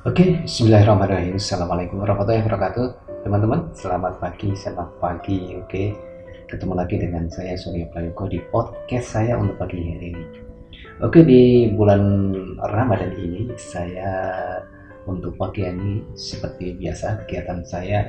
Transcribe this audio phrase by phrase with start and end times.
[0.00, 1.36] Oke, Bismillahirrahmanirrahim.
[1.36, 3.20] Assalamualaikum warahmatullahi wabarakatuh.
[3.20, 5.60] Teman-teman, selamat pagi, selamat pagi.
[5.60, 5.92] Oke,
[6.48, 10.24] ketemu lagi dengan saya Surya Prayogo di podcast saya untuk pagi hari ini.
[11.04, 12.32] Oke, di bulan
[12.72, 14.08] Ramadan ini saya
[15.04, 18.08] untuk pagi ini seperti biasa kegiatan saya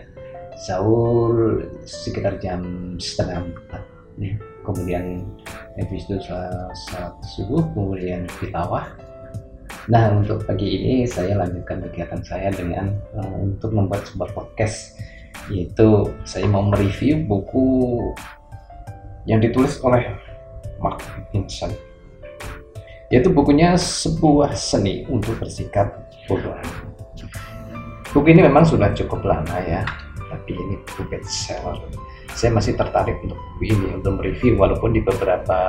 [0.64, 3.84] sahur sekitar jam setengah empat.
[4.16, 4.39] Ya.
[4.64, 5.28] Kemudian
[5.76, 9.11] habis itu saat subuh, kemudian ditawah,
[9.89, 15.02] Nah, untuk pagi ini saya lanjutkan kegiatan saya dengan uh, untuk membuat sebuah podcast.
[15.49, 17.98] Yaitu saya mau mereview buku
[19.26, 20.05] yang ditulis oleh
[20.77, 21.02] Mark
[21.34, 21.73] Vincent.
[23.09, 25.98] Yaitu bukunya sebuah seni untuk bersikap
[26.29, 26.54] bodoh.
[28.13, 29.82] Buku ini memang sudah cukup lama ya
[30.29, 31.76] tapi ini buku bestseller.
[32.32, 35.59] Saya masih tertarik untuk buku ini untuk mereview walaupun di beberapa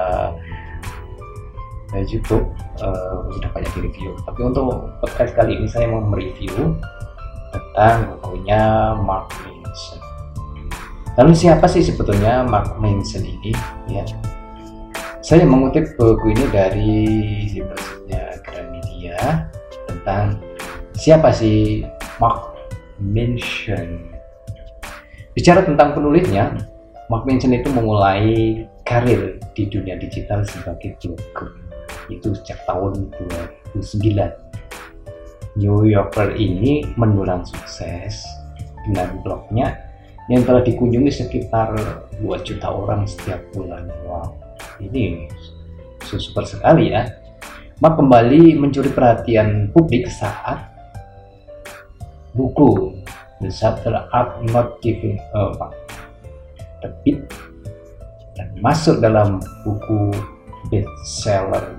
[1.92, 2.48] uh, YouTube
[2.80, 4.10] uh, sudah banyak di review.
[4.24, 6.76] Tapi untuk podcast kali ini saya mau mereview
[7.52, 10.00] tentang bukunya Mark Manson.
[11.20, 13.52] Lalu siapa sih sebetulnya Mark Manson ini?
[13.92, 14.04] Ya,
[15.20, 17.04] saya mengutip buku ini dari
[17.52, 19.46] situsnya Gramedia
[19.84, 20.40] tentang
[20.96, 21.84] siapa sih
[22.16, 22.56] Mark
[22.96, 24.08] Manson.
[25.32, 26.56] Bicara tentang penulisnya,
[27.12, 31.71] Mark Manson itu memulai karir di dunia digital sebagai blogger
[32.08, 33.10] itu sejak tahun
[33.74, 35.58] 2009.
[35.60, 38.24] New Yorker ini mendulang sukses
[38.88, 39.76] dengan blognya
[40.32, 41.76] yang telah dikunjungi sekitar
[42.18, 43.90] 2 juta orang setiap bulan.
[44.08, 44.32] Wow,
[44.80, 45.28] ini
[46.00, 47.04] super sekali ya.
[47.82, 50.70] Mak kembali mencuri perhatian publik saat
[52.32, 52.94] buku
[53.42, 55.58] The Subtle Art Not Giving Up
[56.78, 57.26] terbit
[58.38, 60.14] dan masuk dalam buku
[60.70, 61.74] bestseller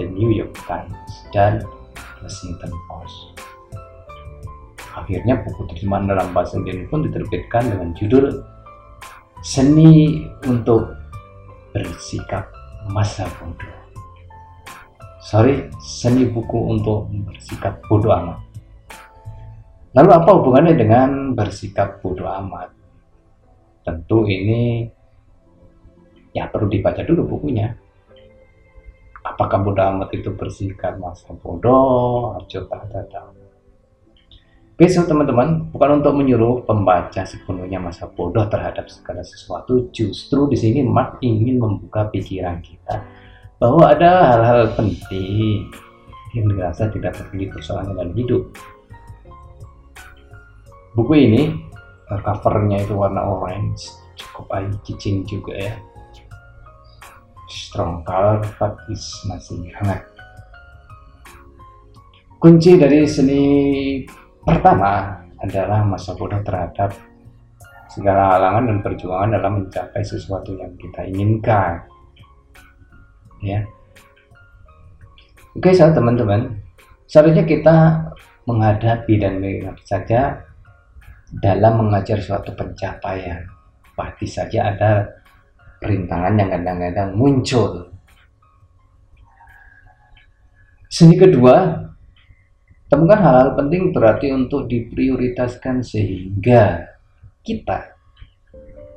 [0.00, 1.64] The New York Times dan
[2.22, 3.16] Washington Post.
[4.92, 8.44] Akhirnya buku terjemahan dalam bahasa Indonesia pun diterbitkan dengan judul
[9.42, 10.94] Seni untuk
[11.72, 12.52] Bersikap
[12.92, 13.82] Masa Bodoh.
[15.22, 18.42] Sorry, seni buku untuk bersikap bodoh amat.
[19.96, 22.74] Lalu apa hubungannya dengan bersikap bodoh amat?
[23.86, 24.84] Tentu ini
[26.36, 27.72] ya perlu dibaca dulu bukunya
[29.22, 33.42] apakah bodoh amat itu bersikap masa bodoh tak tahu
[34.72, 39.92] Besok teman-teman bukan untuk menyuruh pembaca sepenuhnya masa bodoh terhadap segala sesuatu.
[39.94, 43.04] Justru di sini Mark ingin membuka pikiran kita
[43.62, 45.70] bahwa ada hal-hal penting
[46.34, 48.48] yang dirasa tidak terpilih persoalan dalam hidup.
[50.98, 51.52] Buku ini
[52.08, 53.86] covernya itu warna orange,
[54.18, 55.91] cukup eye juga ya
[57.52, 58.00] strong.
[58.08, 60.00] Color but is masih hangat.
[62.40, 63.42] Kunci dari seni
[64.42, 66.90] pertama adalah masa bodoh terhadap
[67.92, 71.84] segala halangan dan perjuangan dalam mencapai sesuatu yang kita inginkan.
[73.44, 73.62] Ya.
[75.52, 76.40] Oke sahabat teman-teman.
[77.06, 78.08] Seharusnya kita
[78.48, 80.40] menghadapi dan menghadapi saja
[81.30, 83.44] dalam mengajar suatu pencapaian.
[83.92, 85.21] Pasti saja ada
[85.82, 87.90] perintangan yang kadang-kadang muncul.
[90.86, 91.82] Seni kedua,
[92.86, 96.86] temukan hal-hal penting berarti untuk diprioritaskan sehingga
[97.42, 97.98] kita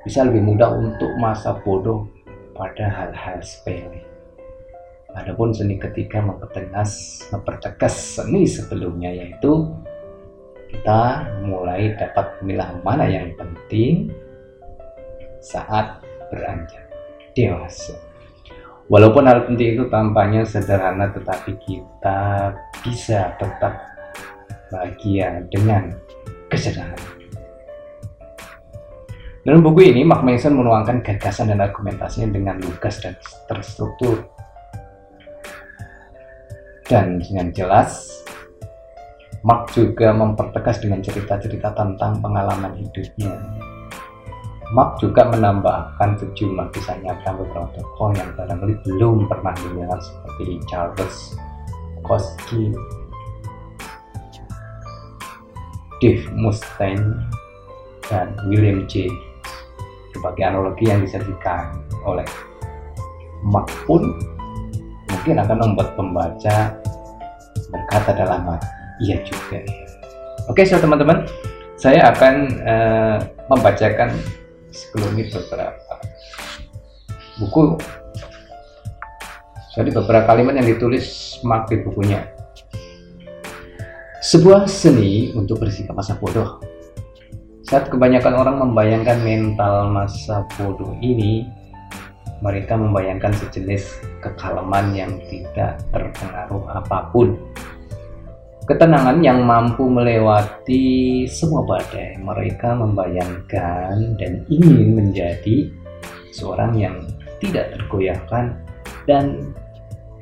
[0.06, 2.06] bisa lebih mudah untuk masa bodoh
[2.54, 4.06] pada hal-hal sepele.
[5.18, 9.74] Adapun seni ketiga mempertegas, mempertegas seni sebelumnya yaitu
[10.70, 14.12] kita mulai dapat memilah mana yang penting
[15.40, 16.86] saat beranjak
[17.36, 17.94] dewasa.
[18.86, 22.54] Walaupun hal penting itu tampaknya sederhana, tetapi kita
[22.86, 23.82] bisa tetap
[24.70, 25.90] bahagia dengan
[26.54, 27.18] kesederhanaan.
[29.42, 33.14] Dalam buku ini, Mark Manson menuangkan gagasan dan argumentasinya dengan lugas dan
[33.46, 34.26] terstruktur.
[36.86, 38.22] Dan dengan jelas,
[39.46, 43.38] Mark juga mempertegas dengan cerita-cerita tentang pengalaman hidupnya
[44.74, 51.38] Mark juga menambahkan sejumlah kisah nyata beberapa tokoh yang barangkali belum pernah dilihat seperti Charles
[52.02, 52.74] Koski,
[56.02, 57.30] Dave Mustaine,
[58.10, 59.10] dan William J.
[60.18, 62.26] Sebagai analogi yang disajikan oleh
[63.46, 64.18] Mark pun
[65.14, 66.74] mungkin akan membuat pembaca
[67.70, 68.70] berkata dalam hati,
[69.06, 69.76] iya juga ya.
[70.50, 71.26] Oke, so teman-teman,
[71.78, 72.36] saya akan
[72.66, 73.18] uh,
[73.50, 74.14] membacakan
[74.76, 75.96] sebelum ini beberapa
[77.40, 77.80] buku
[79.76, 82.36] jadi beberapa kalimat yang ditulis Mark di bukunya
[84.26, 86.58] Sebuah seni untuk bersikap masa bodoh.
[87.62, 91.46] Saat kebanyakan orang membayangkan mental masa bodoh ini,
[92.42, 97.38] mereka membayangkan sejenis kekalaman yang tidak terpengaruh apa pun.
[98.66, 102.18] Ketenangan yang mampu melewati semua badai.
[102.18, 105.70] Mereka membayangkan dan ingin menjadi
[106.34, 106.98] seorang yang
[107.38, 108.58] tidak tergoyahkan
[109.06, 109.54] dan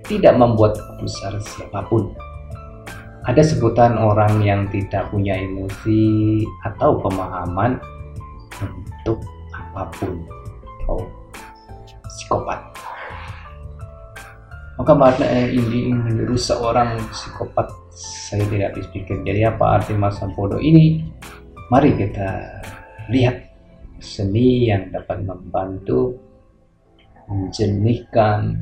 [0.03, 2.11] tidak membuat besar siapa pun.
[3.23, 7.79] Ada sebutan orang yang tidak punya emosi atau pemahaman
[8.59, 9.23] untuk
[9.55, 10.19] apa pun
[10.83, 10.99] atau
[12.11, 12.72] psikopat.
[14.83, 19.15] Maka makna ini menurut seorang psikopat saya tidak habis pikir.
[19.24, 21.07] Jadi apa arti masa bodoh ini?
[21.71, 22.59] Mari kita
[23.07, 23.47] lihat
[24.03, 26.19] seni yang dapat membantu
[27.31, 28.59] menjernihkan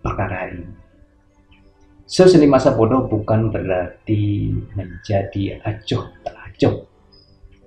[0.00, 0.72] perkara ini.
[2.08, 6.80] So, seni masa bodoh bukan berarti menjadi acuh tak acuh.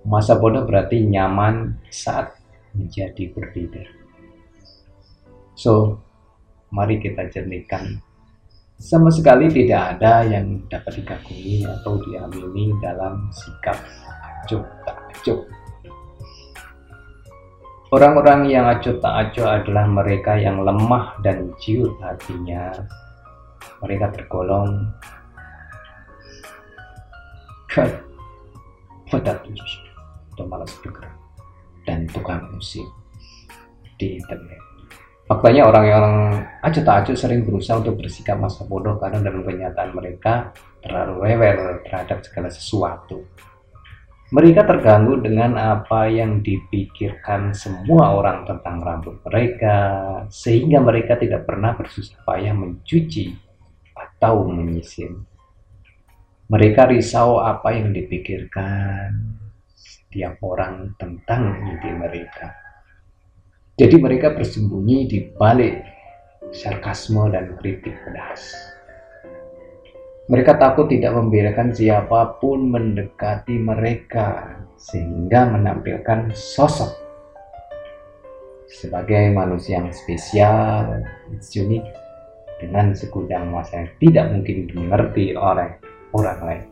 [0.10, 2.34] Masa bodoh berarti nyaman saat
[2.74, 3.86] menjadi berbeda.
[5.54, 6.02] So,
[6.70, 8.02] mari kita jernihkan.
[8.80, 13.76] Sama sekali tidak ada yang dapat dikagumi atau diamini dalam sikap
[14.50, 15.42] acuh tak acuh.
[17.90, 22.72] Orang-orang yang acuh tak acuh adalah mereka yang lemah dan ciut hatinya.
[23.82, 24.90] Mereka tergolong
[29.10, 29.62] pedatus
[30.34, 31.14] atau malas bergerak
[31.84, 32.86] dan tukang musik
[33.98, 34.69] di internet.
[35.30, 40.50] Faktanya orang-orang acuh tak acuh sering berusaha untuk bersikap masa bodoh karena dalam kenyataan mereka
[40.82, 43.30] terlalu rewel terhadap segala sesuatu
[44.30, 49.78] mereka terganggu dengan apa yang dipikirkan semua orang tentang rambut mereka,
[50.30, 53.34] sehingga mereka tidak pernah bersusah payah mencuci
[53.98, 55.18] atau menyisir.
[56.46, 59.18] Mereka risau apa yang dipikirkan
[59.74, 62.69] setiap orang tentang ide mereka.
[63.80, 65.80] Jadi mereka bersembunyi di balik
[66.52, 68.52] sarkasme dan kritik pedas.
[70.28, 76.92] Mereka takut tidak membiarkan siapa pun mendekati mereka sehingga menampilkan sosok
[78.68, 81.00] sebagai manusia yang spesial,
[81.40, 81.86] unik,
[82.60, 85.80] dengan segudang masa yang tidak mungkin dimengerti oleh
[86.12, 86.64] orang lain.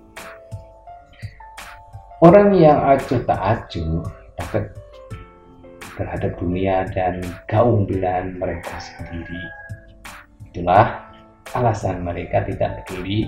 [2.20, 4.04] Orang yang acuh tak acuh
[4.36, 4.66] takut
[5.98, 9.42] terhadap dunia dan kaum belahan mereka sendiri.
[10.54, 11.10] Itulah
[11.58, 13.28] alasan mereka tidak peduli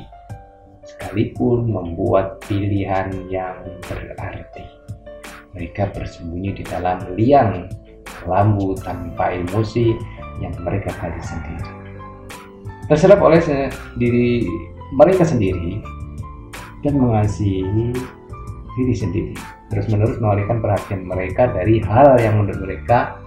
[0.85, 4.65] sekalipun membuat pilihan yang berarti.
[5.57, 7.65] Mereka bersembunyi di dalam liang
[8.29, 9.97] lambu tanpa emosi
[10.39, 11.69] yang mereka kali sendiri.
[12.89, 13.41] Terserap oleh
[13.97, 14.45] diri
[14.97, 15.81] mereka sendiri
[16.81, 17.93] dan mengasihi
[18.77, 19.58] diri sendiri.
[19.69, 23.21] Terus-menerus mengalihkan perhatian mereka dari hal yang menurut mereka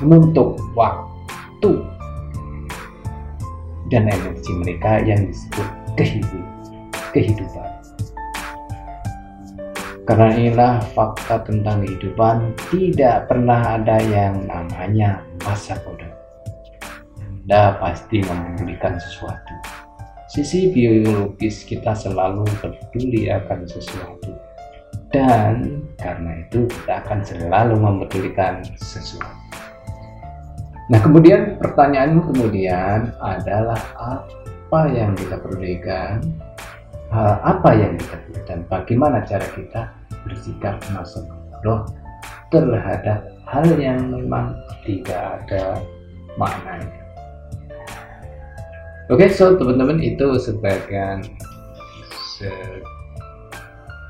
[0.00, 1.72] menuntut waktu
[3.92, 5.68] dan energi mereka yang disebut
[7.12, 7.68] kehidupan.
[10.06, 16.14] Karena inilah fakta tentang kehidupan, tidak pernah ada yang namanya masa bodoh.
[17.18, 19.54] Anda pasti memedulikan sesuatu.
[20.30, 24.45] Sisi biologis kita selalu peduli akan sesuatu.
[25.14, 29.46] Dan karena itu kita akan selalu memedulikan sesuatu.
[30.86, 36.22] Nah kemudian pertanyaan kemudian adalah apa yang kita pedulikan,
[37.10, 39.82] hal apa yang kita pedulikan, bagaimana cara kita
[40.22, 41.82] bersikap masuk bodoh
[42.54, 44.54] terhadap hal yang memang
[44.86, 45.82] tidak ada
[46.38, 47.02] maknanya.
[49.06, 51.22] Oke, okay, so teman-teman itu sebagian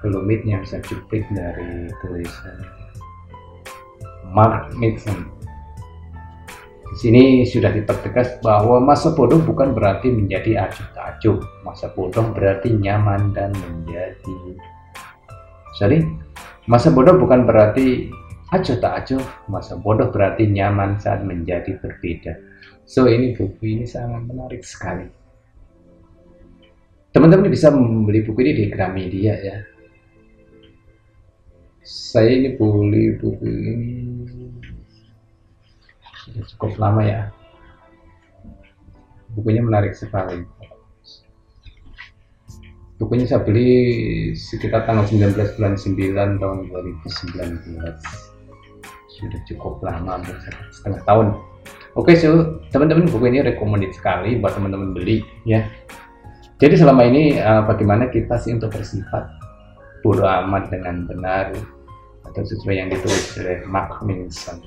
[0.07, 2.63] sekelumit yang saya cuplik dari tulisan
[4.31, 5.35] Mark Nixon
[6.87, 11.43] di sini sudah dipertegas bahwa masa bodoh bukan berarti menjadi acuh tak acuh.
[11.67, 14.55] Masa bodoh berarti nyaman dan menjadi
[15.77, 16.07] sorry,
[16.71, 18.07] masa bodoh bukan berarti
[18.55, 19.21] acuh tak acuh.
[19.51, 22.39] Masa bodoh berarti nyaman saat menjadi berbeda.
[22.87, 25.11] So ini buku ini sangat menarik sekali.
[27.13, 29.76] Teman-teman bisa membeli buku ini di Gramedia ya.
[31.87, 33.75] Saya ini beli buku ini
[36.27, 37.31] sudah cukup lama ya.
[39.39, 40.43] Bukunya menarik sekali.
[42.99, 47.79] Bukunya saya beli sekitar tanggal 19 bulan 9 tahun 2019
[49.07, 50.19] sudah cukup lama
[50.75, 51.39] setengah tahun.
[51.95, 55.63] Oke so teman-teman buku ini recommended sekali buat teman-teman beli ya.
[56.59, 59.31] Jadi selama ini uh, bagaimana kita sih untuk bersifat
[60.03, 61.76] bodoh amat dengan benar
[62.31, 64.63] atau sesuai yang ditulis oleh Mark Manson.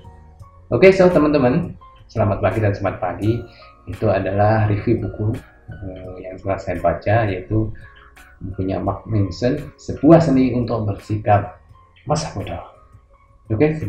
[0.70, 1.74] Oke, okay, so teman-teman,
[2.10, 3.32] selamat pagi dan selamat pagi.
[3.90, 5.34] Itu adalah review buku
[5.70, 7.74] uh, yang telah saya baca yaitu
[8.40, 11.60] bukunya Mark Manson, sebuah seni untuk bersikap
[12.08, 12.64] masa bodoh.
[13.50, 13.82] Oke, okay,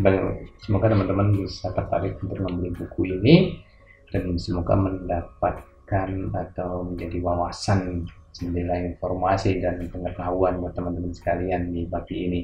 [0.64, 3.60] semoga teman-teman bisa tertarik untuk membeli buku ini
[4.08, 11.82] dan semoga mendapat mendapatkan atau menjadi wawasan jendela informasi dan pengetahuan buat teman-teman sekalian di
[11.90, 12.40] pagi ini.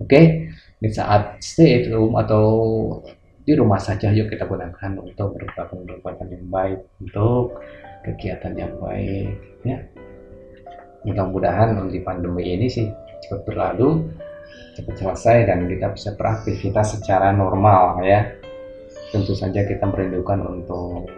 [0.00, 0.26] Oke, okay?
[0.80, 2.44] di saat stay at home atau
[3.44, 7.60] di rumah saja, yuk kita gunakan untuk perbuatan-perbuatan yang baik, untuk
[8.04, 9.78] kegiatan yang baik, ya.
[11.04, 12.88] Mudah-mudahan di pandemi ini sih
[13.24, 14.08] cepat berlalu,
[14.76, 18.40] cepat selesai dan kita bisa beraktivitas secara normal, ya
[19.10, 21.10] tentu saja kita merindukan untuk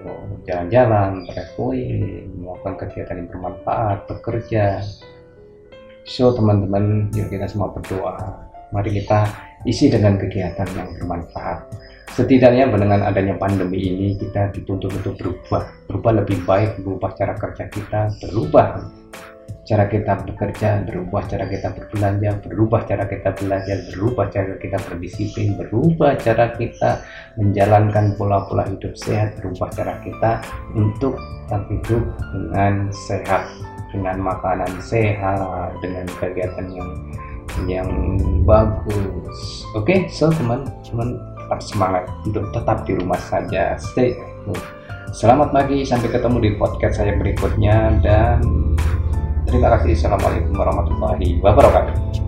[0.48, 4.80] jalan-jalan, traveling, melakukan kegiatan yang bermanfaat, bekerja.
[6.08, 8.51] So teman-teman, yuk kita semua berdoa.
[8.72, 9.28] Mari kita
[9.68, 11.68] isi dengan kegiatan yang bermanfaat.
[12.12, 17.68] Setidaknya dengan adanya pandemi ini kita dituntut untuk berubah, berubah lebih baik, berubah cara kerja
[17.72, 18.84] kita, berubah
[19.62, 25.54] cara kita bekerja berubah cara kita berbelanja berubah cara kita belajar berubah cara kita berdisiplin
[25.54, 27.06] berubah cara kita
[27.38, 30.42] menjalankan pola-pola hidup sehat berubah cara kita
[30.74, 33.42] untuk tetap hidup dengan sehat
[33.94, 35.38] dengan makanan sehat
[35.78, 36.90] dengan kegiatan yang
[37.66, 44.16] yang bagus oke okay, so teman-teman tetap semangat untuk tetap di rumah saja stay
[45.12, 48.40] Selamat pagi, sampai ketemu di podcast saya berikutnya dan
[49.52, 49.92] Terima kasih.
[49.92, 52.21] Assalamualaikum warahmatullahi wabarakatuh.